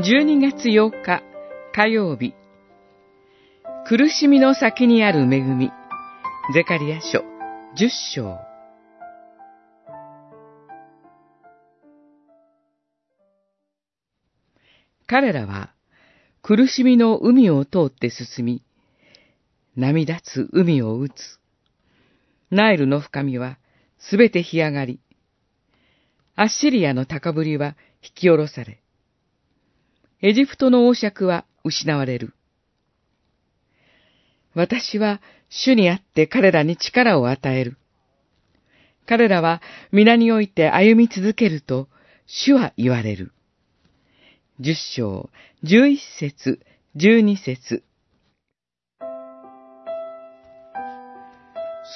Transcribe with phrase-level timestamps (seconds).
[0.00, 1.24] 12月8日
[1.74, 2.32] 火曜日。
[3.84, 5.72] 苦しみの先にある恵み。
[6.54, 7.24] ゼカリア書
[7.76, 8.38] 10章。
[15.08, 15.74] 彼らは
[16.42, 18.62] 苦しみの海を通って進み、
[19.74, 21.40] 波立つ海を打つ。
[22.52, 23.58] ナイルの深みは
[23.98, 25.00] すべて干上がり、
[26.36, 28.80] アッシリアの高ぶりは引き下ろされ、
[30.20, 32.34] エジプトの王爵は失われる。
[34.54, 37.76] 私は主にあって彼らに力を与える。
[39.06, 41.88] 彼らは皆において歩み続けると
[42.26, 43.32] 主は言われる。
[44.58, 45.30] 十章、
[45.62, 46.60] 十一節、
[46.96, 47.84] 十二節。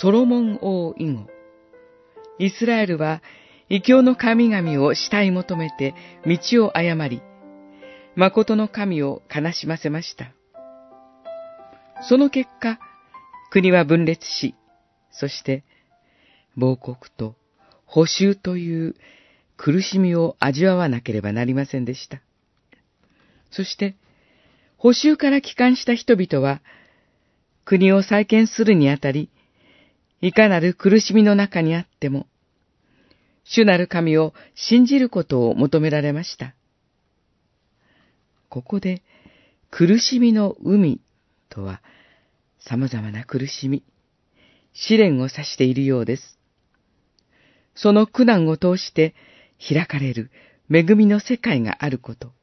[0.00, 1.26] ソロモン王以後。
[2.38, 3.20] イスラエルは
[3.68, 7.20] 異教の神々を慕い求めて道を誤り、
[8.14, 10.32] 誠の神を悲しませました。
[12.08, 12.78] その結果、
[13.50, 14.54] 国は分裂し、
[15.10, 15.64] そして、
[16.56, 17.34] 亡国と
[17.86, 18.94] 補修という
[19.56, 22.20] 苦しみを味わわなければなりませんでした。
[23.50, 23.94] そして、
[24.76, 26.60] 補修から帰還した人々は、
[27.64, 29.30] 国を再建するにあたり、
[30.20, 32.26] いかなる苦しみの中にあっても、
[33.44, 36.54] 主なる神を信じることを求められました。
[38.52, 39.02] ここで、
[39.70, 41.00] 苦しみの海
[41.48, 41.80] とは、
[42.60, 43.82] 様々な苦しみ、
[44.74, 46.38] 試練を指しているようです。
[47.74, 49.14] その苦難を通して
[49.58, 50.30] 開かれる
[50.70, 52.34] 恵みの世界があること。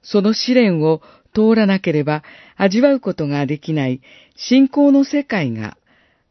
[0.00, 1.02] その試練を
[1.34, 2.22] 通らなければ
[2.56, 4.00] 味わうことができない
[4.36, 5.76] 信仰の世界が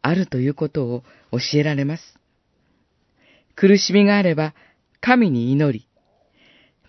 [0.01, 2.17] あるということを教えられます。
[3.57, 4.53] 苦しみがあれば
[5.01, 5.85] 神に祈り、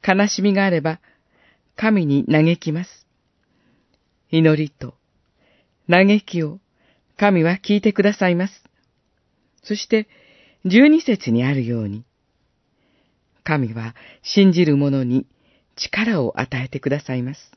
[0.06, 1.00] 悲しみがあれば
[1.77, 3.06] 神に嘆きます。
[4.31, 4.94] 祈りと
[5.91, 6.59] 嘆きを
[7.16, 8.65] 神は聞いてくださいます。
[9.62, 10.09] そして
[10.65, 12.05] 十二節にあるように、
[13.44, 15.27] 神は信じる者に
[15.77, 17.53] 力を与えてくださいます。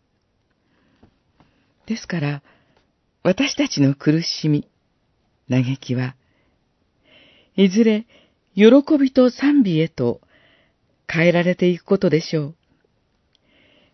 [1.85, 2.41] ですから、
[3.23, 4.67] 私たちの苦しみ、
[5.49, 6.15] 嘆きは、
[7.55, 8.05] いずれ
[8.55, 10.21] 喜びと賛美へと
[11.07, 12.55] 変えられていくことでしょう。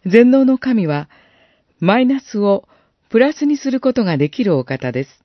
[0.06, 1.10] 全能の神は、
[1.80, 2.68] マイナスを
[3.10, 5.24] プラスにすることができるお方です。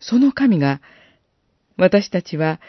[0.00, 0.80] その神が、
[1.76, 2.60] 私たちは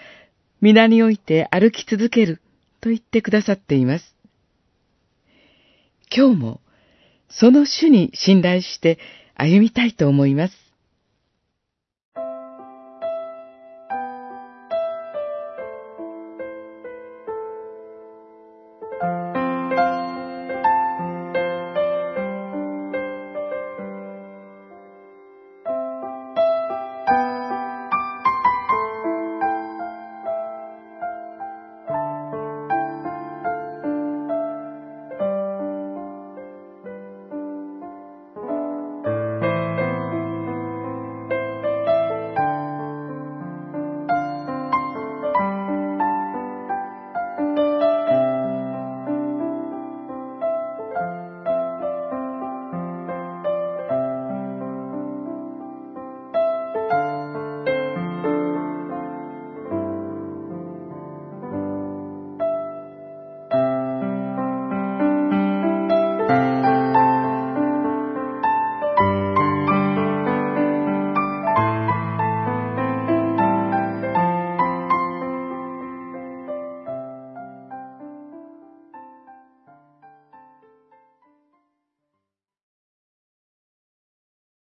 [0.62, 2.42] 皆において歩き続ける
[2.82, 4.16] と言ってくださっています。
[6.16, 6.62] 今日も
[7.30, 8.98] その主に信頼して
[9.36, 10.69] 歩みたいと思います。